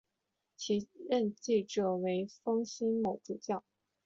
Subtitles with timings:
[0.55, 1.35] 其继任
[1.75, 3.63] 者为封新卯主教。